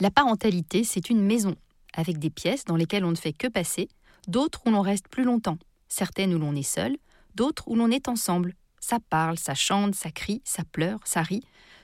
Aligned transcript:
La 0.00 0.10
parentalité, 0.10 0.84
c'est 0.84 1.10
une 1.10 1.22
maison, 1.22 1.56
avec 1.94 2.18
des 2.18 2.30
pièces 2.30 2.64
dans 2.64 2.76
lesquelles 2.76 3.04
on 3.04 3.10
ne 3.10 3.16
fait 3.16 3.32
que 3.32 3.48
passer, 3.48 3.88
d'autres 4.26 4.62
où 4.66 4.70
l'on 4.70 4.80
reste 4.80 5.08
plus 5.08 5.24
longtemps, 5.24 5.58
certaines 5.88 6.34
où 6.34 6.38
l'on 6.38 6.54
est 6.54 6.62
seul, 6.62 6.96
d'autres 7.34 7.68
où 7.68 7.74
l'on 7.74 7.90
est 7.90 8.08
ensemble. 8.08 8.54
Ça 8.80 8.98
parle, 9.10 9.38
ça 9.38 9.54
chante, 9.54 9.94
ça 9.94 10.10
crie, 10.10 10.40
ça 10.44 10.62
pleure, 10.64 11.00
ça 11.04 11.22
rit. 11.22 11.42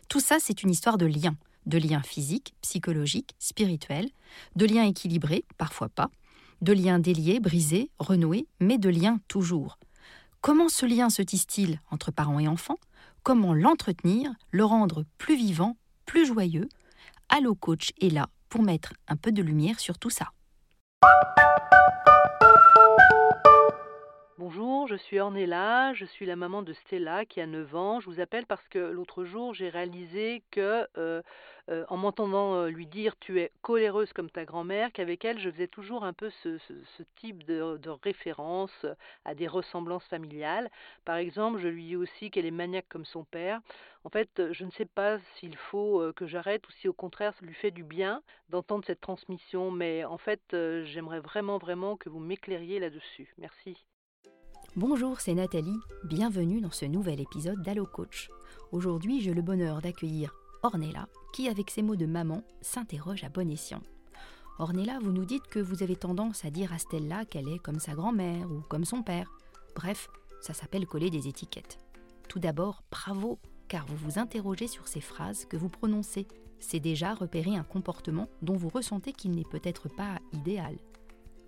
Tout 0.08 0.20
ça, 0.20 0.36
c'est 0.38 0.62
une 0.62 0.70
histoire 0.70 0.98
de 0.98 1.06
liens 1.06 1.36
de 1.66 1.78
liens 1.78 2.02
physiques, 2.02 2.55
psychologiques, 2.60 3.34
spirituels, 3.38 4.10
de 4.56 4.66
liens 4.66 4.84
équilibrés, 4.84 5.44
parfois 5.58 5.88
pas, 5.88 6.10
de 6.60 6.72
liens 6.72 6.98
déliés, 6.98 7.41
brisés, 7.41 7.91
renoués, 7.98 8.46
mais 8.60 8.78
de 8.78 8.88
liens 8.88 9.20
toujours. 9.28 9.78
Comment 10.41 10.69
ce 10.69 10.86
lien 10.86 11.10
se 11.10 11.22
tisse-t-il 11.22 11.80
entre 11.91 12.10
parents 12.10 12.38
et 12.38 12.48
enfants? 12.48 12.78
Comment 13.22 13.55
l'entretenir, 13.55 14.30
le 14.50 14.64
rendre 14.64 15.05
plus 15.19 15.36
vivant, 15.36 15.77
plus 16.05 16.27
joyeux 16.27 16.69
Allo 17.28 17.55
Coach 17.55 17.92
est 18.01 18.10
là 18.10 18.28
pour 18.48 18.62
mettre 18.62 18.92
un 19.09 19.16
peu 19.16 19.33
de 19.33 19.42
lumière 19.42 19.80
sur 19.80 19.98
tout 19.98 20.11
ça. 20.11 20.30
Je 24.95 24.98
suis 25.00 25.19
Ornella, 25.19 25.92
je 25.95 26.05
suis 26.05 26.25
la 26.25 26.37
maman 26.37 26.62
de 26.62 26.73
Stella 26.73 27.25
qui 27.25 27.41
a 27.41 27.48
9 27.48 27.75
ans. 27.75 27.98
Je 27.98 28.09
vous 28.09 28.20
appelle 28.20 28.47
parce 28.47 28.69
que 28.69 28.78
l'autre 28.78 29.25
jour 29.25 29.53
j'ai 29.53 29.69
réalisé 29.69 30.45
que 30.53 30.87
euh, 30.97 31.20
euh, 31.69 31.84
en 31.89 31.97
m'entendant 31.97 32.55
euh, 32.55 32.69
lui 32.69 32.87
dire 32.87 33.19
tu 33.19 33.41
es 33.41 33.50
coléreuse 33.61 34.12
comme 34.12 34.31
ta 34.31 34.45
grand-mère, 34.45 34.92
qu'avec 34.92 35.25
elle 35.25 35.41
je 35.41 35.50
faisais 35.50 35.67
toujours 35.67 36.05
un 36.05 36.12
peu 36.12 36.31
ce, 36.45 36.59
type 37.17 37.42
de, 37.42 37.77
de, 37.78 37.91
référence 37.91 38.87
à 39.25 39.34
des 39.34 39.48
ressemblances 39.48 40.06
familiales. 40.06 40.70
Par 41.05 41.17
exemple, 41.17 41.59
je 41.59 41.67
lui 41.67 41.87
dis 41.87 41.97
aussi 41.97 42.31
qu'elle 42.31 42.47
est 42.47 42.53
maniaque 42.53 42.87
comme 42.89 43.05
son 43.05 43.25
père. 43.25 43.61
En 44.05 44.11
fait, 44.11 44.53
je 44.53 44.65
ne 44.65 44.70
sais 44.70 44.87
pas 44.87 45.19
s'il 45.34 45.56
faut 45.56 46.12
que 46.15 46.28
j'arrête 46.28 46.69
ou 46.69 46.70
si 46.70 46.87
au 46.87 46.92
contraire 46.92 47.34
ça 47.34 47.45
lui 47.45 47.55
fait 47.55 47.72
du 47.72 47.83
bien 47.83 48.22
d'entendre 48.48 48.84
cette 48.87 49.00
transmission, 49.00 49.72
mais 49.72 50.05
en 50.05 50.19
fait 50.19 50.41
j'aimerais 50.84 51.19
vraiment 51.19 51.59
vraiment 51.59 51.97
que 51.97 52.09
vous 52.09 52.20
m'éclairiez 52.20 52.78
là-dessus. 52.78 53.34
Merci. 53.39 53.84
Bonjour, 54.77 55.20
c'est 55.20 55.34
Nathalie, 55.34 55.78
bienvenue 56.03 56.61
dans 56.61 56.72
ce 56.72 56.84
nouvel 56.84 57.20
épisode 57.20 57.62
d'Allo 57.62 57.86
Coach. 57.86 58.28
Aujourd'hui, 58.72 59.20
j'ai 59.20 59.33
le 59.33 59.41
bonheur 59.41 59.81
d'accueillir 59.81 60.34
Ornella, 60.64 61.06
qui, 61.33 61.48
avec 61.48 61.70
ses 61.70 61.81
mots 61.81 61.94
de 61.94 62.06
maman, 62.06 62.42
s'interroge 62.61 63.22
à 63.22 63.28
bon 63.28 63.48
escient. 63.48 63.83
Ornella, 64.58 64.98
vous 65.00 65.12
nous 65.12 65.25
dites 65.25 65.47
que 65.47 65.61
vous 65.61 65.84
avez 65.84 65.94
tendance 65.94 66.44
à 66.44 66.50
dire 66.50 66.72
à 66.72 66.78
Stella 66.78 67.25
qu'elle 67.25 67.48
est 67.48 67.61
comme 67.61 67.78
sa 67.78 67.94
grand-mère 67.94 68.50
ou 68.50 68.62
comme 68.69 68.84
son 68.84 69.05
père. 69.05 69.31
Bref, 69.77 70.08
ça 70.41 70.55
s'appelle 70.55 70.88
coller 70.88 71.09
des 71.09 71.28
étiquettes. 71.28 71.78
Tout 72.28 72.41
d'abord, 72.41 72.83
bravo, 72.91 73.38
car 73.69 73.86
vous 73.86 73.97
vous 73.97 74.19
interrogez 74.19 74.66
sur 74.66 74.88
ces 74.88 75.00
phrases 75.00 75.44
que 75.44 75.56
vous 75.56 75.69
prononcez. 75.69 76.27
C'est 76.59 76.81
déjà 76.81 77.14
repérer 77.14 77.55
un 77.55 77.62
comportement 77.62 78.27
dont 78.42 78.56
vous 78.56 78.70
ressentez 78.70 79.12
qu'il 79.12 79.36
n'est 79.36 79.44
peut-être 79.44 79.88
pas 79.88 80.19
idéal. 80.33 80.77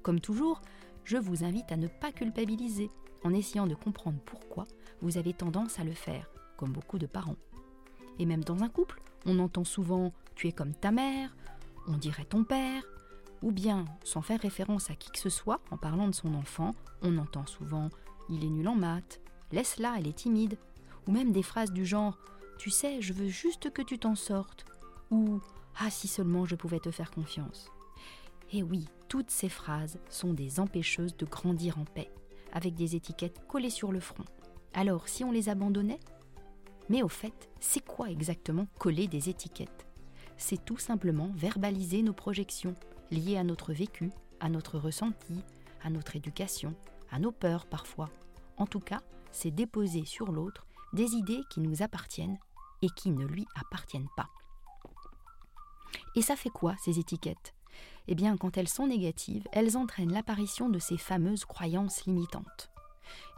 Comme 0.05 0.21
toujours, 0.21 0.63
je 1.03 1.17
vous 1.17 1.43
invite 1.43 1.73
à 1.73 1.77
ne 1.77 1.89
pas 1.89 2.13
culpabiliser 2.13 2.89
en 3.27 3.35
essayant 3.35 3.67
de 3.67 3.75
comprendre 3.75 4.19
pourquoi 4.25 4.67
vous 5.03 5.19
avez 5.19 5.33
tendance 5.33 5.79
à 5.79 5.85
le 5.85 5.93
faire, 5.93 6.31
comme 6.57 6.73
beaucoup 6.73 6.99
de 6.99 7.07
parents. 7.07 7.37
Et 8.19 8.25
même 8.25 8.45
dans 8.45 8.63
un 8.63 8.69
couple, 8.69 9.03
on 9.27 9.39
entend 9.41 9.65
souvent 9.65 10.13
tu 10.35 10.49
es 10.49 10.53
comme 10.53 10.75
ta 10.75 10.93
mère, 10.93 11.35
on 11.89 11.97
dirait 11.97 12.25
ton 12.25 12.45
père, 12.45 12.83
ou 13.43 13.53
bien, 13.53 13.85
sans 14.05 14.23
faire 14.23 14.41
référence 14.41 14.91
à 14.91 14.95
qui 14.95 15.11
que 15.11 15.19
ce 15.19 15.29
soit, 15.29 15.61
en 15.71 15.77
parlant 15.77 16.07
de 16.07 16.15
son 16.15 16.35
enfant, 16.35 16.75
on 17.03 17.19
entend 17.19 17.47
souvent 17.47 17.91
il 18.29 18.45
est 18.45 18.51
nul 18.51 18.69
en 18.69 18.75
maths, 18.75 19.21
laisse-la, 19.53 19.97
elle 19.99 20.09
est 20.09 20.17
timide, 20.17 20.59
ou 21.07 21.13
même 21.13 21.33
des 21.33 21.43
phrases 21.43 21.73
du 21.73 21.85
genre 21.85 22.19
tu 22.59 22.71
sais, 22.71 23.03
je 23.03 23.13
veux 23.13 23.29
juste 23.29 23.71
que 23.71 23.83
tu 23.83 23.99
t'en 23.99 24.15
sortes, 24.15 24.65
ou 25.11 25.41
ah 25.79 25.91
si 25.91 26.09
seulement 26.09 26.47
je 26.47 26.55
pouvais 26.55 26.81
te 26.81 26.91
faire 26.91 27.11
confiance. 27.11 27.71
Et 28.53 28.63
oui, 28.63 28.87
toutes 29.09 29.31
ces 29.31 29.49
phrases 29.49 29.99
sont 30.09 30.33
des 30.33 30.59
empêcheuses 30.59 31.17
de 31.17 31.27
grandir 31.27 31.79
en 31.79 31.85
paix 31.85 32.11
avec 32.57 32.75
des 32.75 32.97
étiquettes 32.97 33.47
collées 33.47 33.69
sur 33.69 33.93
le 33.93 34.01
front. 34.01 34.25
Alors, 34.73 35.09
si 35.09 35.25
on 35.25 35.31
les 35.31 35.51
abandonnait? 35.51 36.01
Mais 36.89 37.03
au 37.03 37.09
fait, 37.09 37.51
c'est 37.61 37.85
quoi 37.85 38.09
exactement 38.09 38.67
coller 38.79 39.09
des 39.09 39.29
étiquettes? 39.29 39.87
C'est 40.39 40.65
tout 40.65 40.79
simplement 40.79 41.31
verbaliser 41.35 42.03
nos 42.03 42.15
projections, 42.15 42.75
liées 43.11 43.37
à 43.37 43.45
notre 43.45 43.75
vécu, 43.75 44.11
à 44.41 44.49
notre 44.49 44.79
ressenti, 44.79 45.45
à 45.83 45.91
notre 45.91 46.17
éducation, 46.17 46.75
à 47.11 47.19
nos 47.19 47.31
peurs 47.31 47.67
parfois. 47.67 48.09
En 48.57 48.67
tout 48.67 48.81
cas, 48.81 49.03
c'est 49.33 49.51
déposer 49.51 50.07
sur 50.07 50.33
l'autre 50.33 50.67
des 50.95 51.13
idées 51.13 51.43
qui 51.51 51.61
nous 51.61 51.83
appartiennent 51.83 52.39
et 52.81 52.89
qui 52.97 53.11
ne 53.11 53.27
lui 53.27 53.47
appartiennent 53.55 54.09
pas. 54.17 54.31
Et 56.15 56.23
ça 56.23 56.37
fait 56.37 56.49
quoi 56.49 56.75
ces 56.79 56.99
étiquettes? 56.99 57.53
Eh 58.09 58.15
bien, 58.15 58.37
quand 58.37 58.57
elles 58.57 58.69
sont 58.69 58.87
négatives, 58.87 59.47
elles 59.53 59.77
entraînent 59.77 60.13
l'apparition 60.13 60.69
de 60.69 60.79
ces 60.79 60.97
fameuses 60.97 61.45
croyances 61.45 62.05
limitantes. 62.05 62.71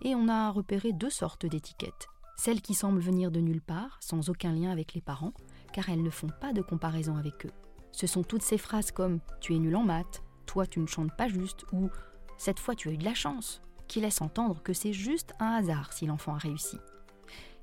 Et 0.02 0.14
on 0.14 0.28
a 0.28 0.50
repéré 0.50 0.92
deux 0.92 1.10
sortes 1.10 1.46
d'étiquettes. 1.46 2.08
Celles 2.36 2.62
qui 2.62 2.74
semblent 2.74 3.00
venir 3.00 3.30
de 3.30 3.40
nulle 3.40 3.60
part, 3.60 3.98
sans 4.00 4.30
aucun 4.30 4.52
lien 4.52 4.70
avec 4.70 4.94
les 4.94 5.00
parents, 5.00 5.32
car 5.72 5.88
elles 5.88 6.02
ne 6.02 6.10
font 6.10 6.30
pas 6.40 6.52
de 6.52 6.62
comparaison 6.62 7.16
avec 7.16 7.46
eux. 7.46 7.52
Ce 7.92 8.06
sont 8.06 8.22
toutes 8.22 8.42
ces 8.42 8.58
phrases 8.58 8.92
comme 8.92 9.20
Tu 9.40 9.54
es 9.54 9.58
nul 9.58 9.74
en 9.74 9.82
maths, 9.82 10.22
toi 10.46 10.66
tu 10.66 10.78
ne 10.78 10.86
chantes 10.86 11.16
pas 11.16 11.28
juste, 11.28 11.64
ou 11.72 11.90
Cette 12.36 12.60
fois 12.60 12.74
tu 12.74 12.88
as 12.88 12.92
eu 12.92 12.96
de 12.96 13.04
la 13.04 13.14
chance, 13.14 13.60
qui 13.88 14.00
laissent 14.00 14.22
entendre 14.22 14.62
que 14.62 14.72
c'est 14.72 14.92
juste 14.92 15.32
un 15.40 15.52
hasard 15.52 15.92
si 15.92 16.06
l'enfant 16.06 16.34
a 16.34 16.38
réussi. 16.38 16.78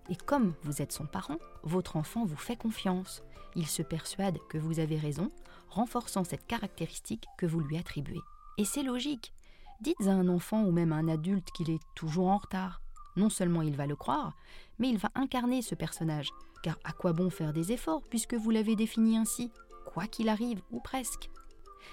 Et 0.09 0.15
comme 0.15 0.53
vous 0.63 0.81
êtes 0.81 0.91
son 0.91 1.05
parent, 1.05 1.37
votre 1.63 1.95
enfant 1.95 2.25
vous 2.25 2.35
fait 2.35 2.57
confiance. 2.57 3.23
Il 3.55 3.67
se 3.67 3.81
persuade 3.81 4.37
que 4.49 4.57
vous 4.57 4.79
avez 4.79 4.97
raison 4.97 5.31
renforçant 5.69 6.23
cette 6.23 6.45
caractéristique 6.45 7.25
que 7.37 7.45
vous 7.45 7.59
lui 7.59 7.77
attribuez. 7.77 8.21
Et 8.57 8.65
c'est 8.65 8.83
logique. 8.83 9.33
Dites 9.81 10.07
à 10.07 10.11
un 10.11 10.27
enfant 10.27 10.63
ou 10.63 10.71
même 10.71 10.93
à 10.93 10.95
un 10.95 11.07
adulte 11.07 11.51
qu'il 11.51 11.69
est 11.69 11.81
toujours 11.95 12.27
en 12.27 12.37
retard. 12.37 12.81
Non 13.15 13.29
seulement 13.29 13.61
il 13.61 13.75
va 13.75 13.87
le 13.87 13.95
croire, 13.95 14.33
mais 14.79 14.89
il 14.89 14.97
va 14.97 15.09
incarner 15.15 15.61
ce 15.61 15.75
personnage. 15.75 16.29
Car 16.63 16.77
à 16.83 16.91
quoi 16.91 17.13
bon 17.13 17.29
faire 17.29 17.53
des 17.53 17.71
efforts 17.71 18.03
puisque 18.09 18.33
vous 18.33 18.51
l'avez 18.51 18.75
défini 18.75 19.17
ainsi, 19.17 19.51
quoi 19.85 20.07
qu'il 20.07 20.29
arrive, 20.29 20.61
ou 20.71 20.79
presque? 20.79 21.29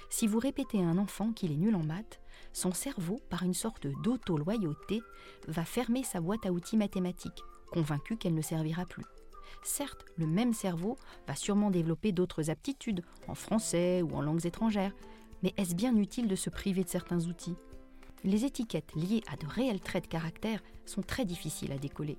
Si 0.09 0.27
vous 0.27 0.39
répétez 0.39 0.79
à 0.79 0.87
un 0.87 0.99
enfant 0.99 1.33
qu'il 1.33 1.53
est 1.53 1.57
nul 1.57 1.77
en 1.77 1.85
maths, 1.85 2.21
son 2.53 2.73
cerveau, 2.73 3.21
par 3.31 3.43
une 3.43 3.55
sorte 3.55 3.87
d'auto-loyauté, 3.87 5.03
va 5.49 5.65
fermer 5.65 6.03
sa 6.03 6.21
boîte 6.21 6.47
à 6.47 6.53
outils 6.53 6.77
mathématiques, 6.77 7.43
convaincu 7.71 8.17
qu'elle 8.17 8.35
ne 8.35 8.43
servira 8.43 8.85
plus. 8.85 9.05
Certes, 9.63 10.05
le 10.17 10.27
même 10.27 10.53
cerveau 10.53 10.97
va 11.27 11.35
sûrement 11.35 11.71
développer 11.71 12.13
d'autres 12.13 12.51
aptitudes, 12.51 13.03
en 13.29 13.35
français 13.35 14.03
ou 14.03 14.15
en 14.15 14.23
langues 14.23 14.47
étrangères, 14.47 14.95
mais 15.43 15.55
est-ce 15.57 15.75
bien 15.75 15.97
utile 15.97 16.29
de 16.29 16.37
se 16.37 16.51
priver 16.51 16.85
de 16.85 16.89
certains 16.89 17.27
outils? 17.27 17.57
Les 18.25 18.45
étiquettes 18.45 18.95
liées 18.95 19.23
à 19.31 19.37
de 19.37 19.47
réels 19.47 19.81
traits 19.81 20.05
de 20.05 20.09
caractère 20.09 20.63
sont 20.87 21.03
très 21.03 21.25
difficiles 21.25 21.73
à 21.73 21.79
décoller. 21.79 22.19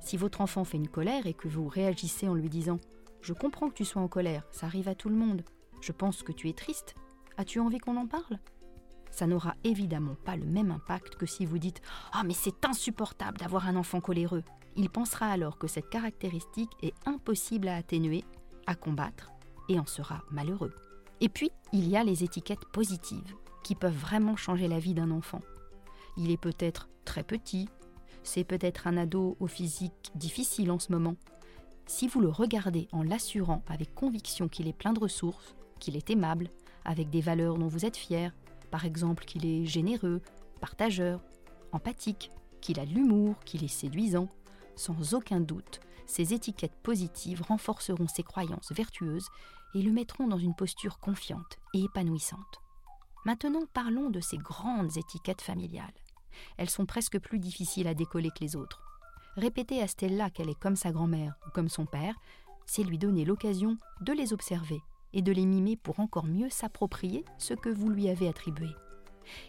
Si 0.00 0.16
votre 0.16 0.40
enfant 0.40 0.64
fait 0.64 0.76
une 0.76 0.88
colère 0.88 1.26
et 1.26 1.34
que 1.34 1.48
vous 1.48 1.68
réagissez 1.68 2.28
en 2.28 2.34
lui 2.34 2.48
disant⁇ 2.48 2.76
Je 3.20 3.32
comprends 3.32 3.68
que 3.68 3.74
tu 3.74 3.84
sois 3.84 4.02
en 4.02 4.08
colère, 4.08 4.46
ça 4.50 4.66
arrive 4.66 4.88
à 4.88 4.94
tout 4.94 5.08
le 5.08 5.16
monde, 5.16 5.42
je 5.80 5.92
pense 5.92 6.22
que 6.22 6.32
tu 6.32 6.48
es 6.48 6.52
triste, 6.52 6.94
as-tu 7.36 7.60
envie 7.60 7.78
qu'on 7.78 7.96
en 7.96 8.06
parle?⁇ 8.06 8.34
ça 9.16 9.26
n'aura 9.26 9.54
évidemment 9.64 10.16
pas 10.26 10.36
le 10.36 10.44
même 10.44 10.70
impact 10.70 11.16
que 11.16 11.24
si 11.24 11.46
vous 11.46 11.58
dites⁇ 11.58 11.78
Ah 12.12 12.22
mais 12.22 12.34
c'est 12.34 12.66
insupportable 12.66 13.38
d'avoir 13.38 13.66
un 13.66 13.76
enfant 13.76 14.00
coléreux!⁇ 14.00 14.40
il 14.76 14.90
pensera 14.90 15.26
alors 15.26 15.58
que 15.58 15.66
cette 15.66 15.88
caractéristique 15.88 16.72
est 16.82 16.94
impossible 17.06 17.68
à 17.68 17.76
atténuer, 17.76 18.24
à 18.66 18.74
combattre, 18.74 19.32
et 19.68 19.78
en 19.78 19.86
sera 19.86 20.22
malheureux. 20.30 20.74
Et 21.20 21.28
puis, 21.28 21.50
il 21.72 21.88
y 21.88 21.96
a 21.96 22.04
les 22.04 22.24
étiquettes 22.24 22.66
positives, 22.66 23.34
qui 23.62 23.74
peuvent 23.74 23.96
vraiment 23.96 24.36
changer 24.36 24.68
la 24.68 24.78
vie 24.78 24.94
d'un 24.94 25.10
enfant. 25.10 25.40
Il 26.16 26.30
est 26.30 26.36
peut-être 26.36 26.88
très 27.04 27.22
petit, 27.22 27.68
c'est 28.22 28.44
peut-être 28.44 28.86
un 28.86 28.96
ado 28.96 29.36
au 29.40 29.46
physique 29.46 30.10
difficile 30.14 30.70
en 30.70 30.78
ce 30.78 30.92
moment. 30.92 31.16
Si 31.86 32.08
vous 32.08 32.20
le 32.20 32.28
regardez 32.28 32.88
en 32.92 33.02
l'assurant 33.02 33.62
avec 33.68 33.94
conviction 33.94 34.48
qu'il 34.48 34.68
est 34.68 34.72
plein 34.72 34.92
de 34.92 35.00
ressources, 35.00 35.54
qu'il 35.78 35.96
est 35.96 36.10
aimable, 36.10 36.50
avec 36.84 37.10
des 37.10 37.20
valeurs 37.20 37.58
dont 37.58 37.68
vous 37.68 37.84
êtes 37.84 37.96
fier, 37.96 38.32
par 38.70 38.84
exemple 38.84 39.24
qu'il 39.24 39.46
est 39.46 39.64
généreux, 39.64 40.20
partageur, 40.60 41.20
empathique, 41.72 42.30
qu'il 42.60 42.80
a 42.80 42.86
de 42.86 42.92
l'humour, 42.92 43.36
qu'il 43.44 43.64
est 43.64 43.68
séduisant, 43.68 44.28
sans 44.76 45.14
aucun 45.14 45.40
doute, 45.40 45.80
Ces 46.06 46.32
étiquettes 46.32 46.76
positives 46.82 47.42
renforceront 47.42 48.06
ses 48.06 48.22
croyances 48.22 48.72
vertueuses 48.72 49.28
et 49.74 49.82
le 49.82 49.90
mettront 49.90 50.28
dans 50.28 50.38
une 50.38 50.54
posture 50.54 50.98
confiante 50.98 51.58
et 51.74 51.82
épanouissante. 51.82 52.60
Maintenant 53.24 53.66
parlons 53.74 54.08
de 54.08 54.20
ces 54.20 54.38
grandes 54.38 54.96
étiquettes 54.96 55.42
familiales. 55.42 55.92
Elles 56.56 56.70
sont 56.70 56.86
presque 56.86 57.18
plus 57.18 57.40
difficiles 57.40 57.88
à 57.88 57.94
décoller 57.94 58.30
que 58.30 58.40
les 58.40 58.54
autres. 58.54 58.82
Répéter 59.36 59.82
à 59.82 59.88
Stella 59.88 60.30
qu'elle 60.30 60.48
est 60.48 60.58
comme 60.58 60.76
sa 60.76 60.92
grand-mère 60.92 61.34
ou 61.46 61.50
comme 61.50 61.68
son 61.68 61.86
père, 61.86 62.14
c'est 62.66 62.84
lui 62.84 62.98
donner 62.98 63.24
l'occasion 63.24 63.76
de 64.00 64.12
les 64.12 64.32
observer 64.32 64.80
et 65.12 65.22
de 65.22 65.32
les 65.32 65.46
mimer 65.46 65.76
pour 65.76 66.00
encore 66.00 66.26
mieux 66.26 66.50
s'approprier 66.50 67.24
ce 67.38 67.54
que 67.54 67.68
vous 67.68 67.88
lui 67.88 68.08
avez 68.08 68.28
attribué. 68.28 68.68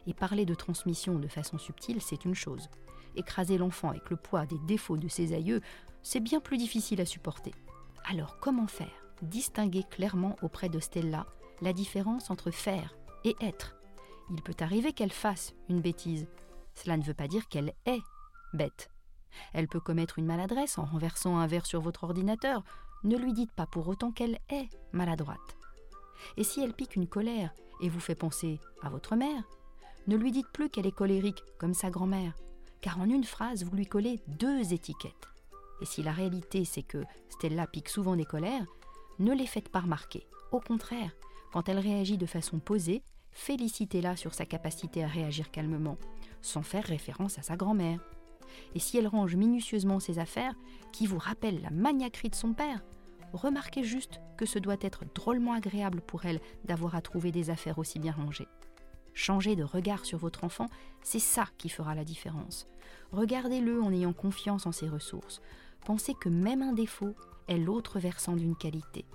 Et 0.08 0.14
parler 0.14 0.46
de 0.46 0.56
transmission 0.56 1.20
de 1.20 1.28
façon 1.28 1.58
subtile, 1.58 2.02
c'est 2.02 2.26
une 2.26 2.36
chose. 2.36 2.70
Écraser 3.18 3.58
l'enfant 3.58 3.90
avec 3.90 4.10
le 4.10 4.16
poids 4.16 4.46
des 4.46 4.60
défauts 4.60 4.96
de 4.96 5.08
ses 5.08 5.34
aïeux, 5.34 5.62
c'est 6.04 6.20
bien 6.22 6.40
plus 6.40 6.58
difficile 6.58 7.02
à 7.02 7.06
supporter. 7.06 7.54
Alors 8.10 8.38
comment 8.40 8.68
faire? 8.68 8.88
Distinguer 9.22 9.84
clairement 9.84 10.38
auprès 10.42 10.70
de 10.70 10.80
Stella 10.80 11.26
la 11.62 11.74
différence 11.74 12.30
entre 12.30 12.52
faire 12.52 12.96
et 13.24 13.36
être. 13.42 13.76
Il 14.30 14.42
peut 14.42 14.56
arriver 14.60 14.94
qu'elle 14.94 15.12
fasse 15.12 15.56
une 15.68 15.82
bêtise. 15.82 16.28
Cela 16.76 16.96
ne 16.96 17.04
veut 17.04 17.14
pas 17.16 17.28
dire 17.28 17.48
qu'elle 17.48 17.74
est 17.86 18.02
bête. 18.54 18.90
Elle 19.54 19.68
peut 19.68 19.80
commettre 19.80 20.20
une 20.20 20.26
maladresse 20.26 20.78
en 20.78 20.86
renversant 20.86 21.38
un 21.38 21.48
verre 21.48 21.66
sur 21.66 21.82
votre 21.82 22.04
ordinateur. 22.04 22.64
Ne 23.04 23.18
lui 23.18 23.34
dites 23.34 23.52
pas 23.52 23.66
pour 23.66 23.88
autant 23.88 24.12
qu'elle 24.12 24.40
est 24.50 24.70
maladroite. 24.92 25.58
Et 26.38 26.44
si 26.44 26.62
elle 26.62 26.74
pique 26.74 26.96
une 26.96 27.08
colère 27.08 27.54
et 27.82 27.90
vous 27.90 28.00
fait 28.00 28.16
penser 28.16 28.60
à 28.82 28.90
votre 28.90 29.16
mère, 29.16 29.44
ne 30.08 30.16
lui 30.16 30.32
dites 30.32 30.50
plus 30.54 30.70
qu'elle 30.70 30.88
est 30.88 30.92
colérique 30.92 31.44
comme 31.58 31.74
sa 31.74 31.90
grand-mère, 31.90 32.34
car 32.88 33.02
en 33.02 33.10
une 33.10 33.26
phrase, 33.26 33.66
vous 33.66 33.76
lui 33.76 33.86
collez 33.86 34.22
deux 34.30 34.72
étiquettes. 34.72 35.28
Et 35.82 35.86
si 35.86 36.04
la 36.04 36.14
réalité 36.14 36.64
c'est 36.64 36.84
que 36.84 37.04
Stella 37.28 37.68
pique 37.68 37.90
souvent 37.90 38.16
des 38.16 38.24
colères, 38.24 38.66
ne 39.20 39.34
les 39.34 39.46
faites 39.46 39.68
pas 39.68 39.82
remarquer. 39.82 40.26
Au 40.54 40.62
contraire, 40.62 41.12
quand 41.52 41.68
elle 41.68 41.80
réagit 41.80 42.18
de 42.18 42.26
façon 42.26 42.60
posée, 42.60 43.04
félicitez-la 43.32 44.16
sur 44.16 44.34
sa 44.34 44.46
capacité 44.46 45.04
à 45.04 45.08
réagir 45.08 45.52
calmement, 45.52 45.98
sans 46.42 46.62
faire 46.62 46.86
référence 46.86 47.38
à 47.38 47.42
sa 47.42 47.58
grand-mère. 47.58 48.00
Et 48.74 48.80
si 48.80 48.98
elle 48.98 49.08
range 49.08 49.36
minutieusement 49.36 50.00
ses 50.00 50.18
affaires, 50.18 50.56
qui 50.94 51.08
vous 51.08 51.20
rappellent 51.20 51.62
la 51.62 51.72
maniaquerie 51.72 52.30
de 52.30 52.36
son 52.36 52.54
père, 52.54 52.86
remarquez 53.34 53.84
juste 53.84 54.22
que 54.38 54.46
ce 54.46 54.60
doit 54.60 54.78
être 54.80 55.04
drôlement 55.14 55.52
agréable 55.52 56.00
pour 56.00 56.24
elle 56.24 56.40
d'avoir 56.64 56.96
à 56.96 57.02
trouver 57.02 57.34
des 57.34 57.50
affaires 57.50 57.80
aussi 57.80 58.00
bien 58.00 58.14
rangées. 58.14 58.48
Changer 59.18 59.56
de 59.56 59.64
regard 59.64 60.06
sur 60.06 60.20
votre 60.20 60.44
enfant, 60.44 60.68
c'est 61.02 61.18
ça 61.18 61.48
qui 61.58 61.70
fera 61.70 61.96
la 61.96 62.04
différence. 62.04 62.68
Regardez-le 63.12 63.82
en 63.82 63.92
ayant 63.92 64.14
confiance 64.14 64.68
en 64.68 64.72
ses 64.72 64.88
ressources. 64.88 65.42
Pensez 65.86 66.14
que 66.14 66.30
même 66.30 66.62
un 66.62 66.72
défaut 66.72 67.16
est 67.48 67.58
l'autre 67.58 67.98
versant 67.98 68.36
d'une 68.36 68.56
qualité. 68.56 69.06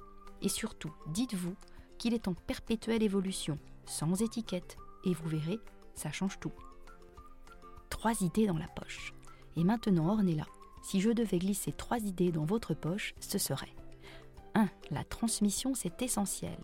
Et 0.41 0.49
surtout, 0.49 0.93
dites-vous 1.07 1.55
qu'il 1.99 2.15
est 2.15 2.27
en 2.27 2.35
perpétuelle 2.35 3.05
évolution, 3.05 3.61
sans 3.87 4.21
étiquette, 4.23 4.77
et 5.05 5.15
vous 5.15 5.29
verrez, 5.29 5.61
ça 5.95 6.11
change 6.11 6.41
tout. 6.41 6.53
Trois 7.89 8.23
idées 8.23 8.49
dans 8.49 8.59
la 8.59 8.67
poche. 8.67 9.15
Et 9.55 9.63
maintenant, 9.63 10.09
Ornella, 10.09 10.47
si 10.83 11.01
je 11.01 11.11
devais 11.11 11.39
glisser 11.39 11.71
trois 11.71 12.01
idées 12.01 12.33
dans 12.33 12.45
votre 12.45 12.75
poche, 12.75 13.15
ce 13.21 13.39
serait 13.39 13.77
1. 14.57 14.69
La 14.91 15.05
transmission, 15.05 15.77
c'est 15.77 16.03
essentiel. 16.03 16.59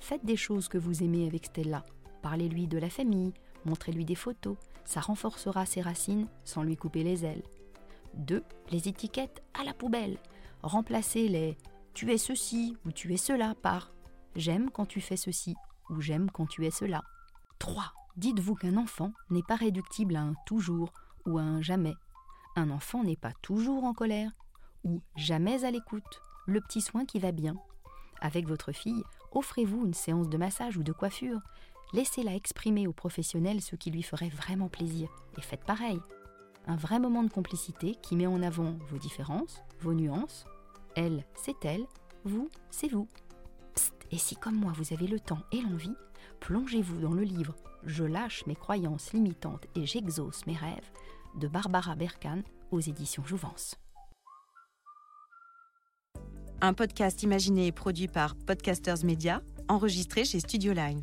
Faites 0.00 0.24
des 0.24 0.36
choses 0.36 0.66
que 0.66 0.78
vous 0.78 1.04
aimez 1.04 1.28
avec 1.28 1.46
Stella, 1.46 1.86
Parlez-lui 2.22 2.66
de 2.66 2.78
la 2.78 2.90
famille, 2.90 3.32
montrez-lui 3.64 4.04
des 4.04 4.14
photos, 4.14 4.56
ça 4.84 5.00
renforcera 5.00 5.66
ses 5.66 5.80
racines 5.80 6.26
sans 6.44 6.62
lui 6.62 6.76
couper 6.76 7.02
les 7.02 7.24
ailes. 7.24 7.42
2. 8.14 8.42
Les 8.70 8.88
étiquettes 8.88 9.42
à 9.54 9.64
la 9.64 9.74
poubelle. 9.74 10.18
Remplacez 10.62 11.28
les 11.28 11.56
tu 11.94 12.12
es 12.12 12.18
ceci 12.18 12.76
ou 12.84 12.92
tu 12.92 13.12
es 13.12 13.16
cela 13.16 13.54
par 13.54 13.90
j'aime 14.36 14.70
quand 14.70 14.86
tu 14.86 15.00
fais 15.00 15.16
ceci 15.16 15.56
ou 15.88 16.00
j'aime 16.00 16.30
quand 16.30 16.46
tu 16.46 16.66
es 16.66 16.70
cela. 16.70 17.02
3. 17.58 17.92
Dites-vous 18.16 18.54
qu'un 18.54 18.76
enfant 18.76 19.12
n'est 19.30 19.42
pas 19.42 19.56
réductible 19.56 20.16
à 20.16 20.22
un 20.22 20.34
toujours 20.46 20.92
ou 21.26 21.38
à 21.38 21.42
un 21.42 21.62
jamais. 21.62 21.94
Un 22.56 22.70
enfant 22.70 23.04
n'est 23.04 23.16
pas 23.16 23.32
toujours 23.42 23.84
en 23.84 23.94
colère 23.94 24.32
ou 24.84 25.00
jamais 25.16 25.64
à 25.64 25.70
l'écoute. 25.70 26.22
Le 26.46 26.60
petit 26.60 26.80
soin 26.80 27.04
qui 27.04 27.18
va 27.18 27.32
bien. 27.32 27.56
Avec 28.20 28.46
votre 28.46 28.72
fille, 28.72 29.04
offrez-vous 29.32 29.86
une 29.86 29.94
séance 29.94 30.28
de 30.28 30.36
massage 30.36 30.76
ou 30.76 30.82
de 30.82 30.92
coiffure 30.92 31.40
laissez-la 31.92 32.34
exprimer 32.34 32.86
aux 32.86 32.92
professionnels 32.92 33.60
ce 33.60 33.76
qui 33.76 33.90
lui 33.90 34.02
ferait 34.02 34.28
vraiment 34.28 34.68
plaisir, 34.68 35.08
et 35.38 35.42
faites 35.42 35.64
pareil. 35.64 35.98
Un 36.66 36.76
vrai 36.76 36.98
moment 36.98 37.22
de 37.22 37.30
complicité 37.30 37.96
qui 38.02 38.16
met 38.16 38.26
en 38.26 38.42
avant 38.42 38.76
vos 38.90 38.98
différences, 38.98 39.62
vos 39.80 39.94
nuances. 39.94 40.44
Elle, 40.94 41.24
c'est 41.34 41.64
elle, 41.64 41.86
vous, 42.24 42.50
c'est 42.70 42.88
vous. 42.88 43.08
Psst, 43.74 43.94
et 44.10 44.18
si 44.18 44.36
comme 44.36 44.56
moi 44.56 44.72
vous 44.74 44.92
avez 44.92 45.06
le 45.06 45.20
temps 45.20 45.42
et 45.52 45.62
l'envie, 45.62 45.96
plongez-vous 46.40 47.00
dans 47.00 47.14
le 47.14 47.22
livre 47.22 47.54
Je 47.84 48.04
lâche 48.04 48.44
mes 48.46 48.56
croyances 48.56 49.12
limitantes 49.12 49.66
et 49.74 49.86
j'exauce 49.86 50.46
mes 50.46 50.56
rêves 50.56 50.90
de 51.36 51.48
Barbara 51.48 51.94
Berkan 51.94 52.42
aux 52.70 52.80
éditions 52.80 53.24
Jouvence. 53.24 53.76
Un 56.60 56.74
podcast 56.74 57.22
imaginé 57.22 57.68
et 57.68 57.72
produit 57.72 58.08
par 58.08 58.36
Podcasters 58.36 59.02
Media, 59.04 59.40
enregistré 59.68 60.26
chez 60.26 60.40
Studio 60.40 60.74
Line. 60.74 61.02